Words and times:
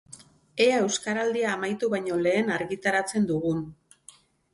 Ea 0.63 0.77
Euskaraldia 0.85 1.51
amaitu 1.57 1.89
baino 1.95 2.17
lehen 2.21 2.49
argitaratzen 2.57 3.29
dugun. 3.33 3.61